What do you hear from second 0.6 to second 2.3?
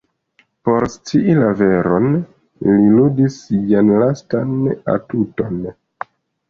Por scii la veron,